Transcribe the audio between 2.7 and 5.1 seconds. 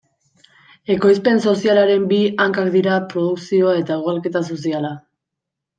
dira produkzioa eta ugalketa soziala.